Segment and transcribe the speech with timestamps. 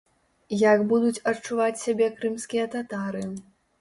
[0.61, 3.23] Як будуць адчуваць сябе крымскія татары?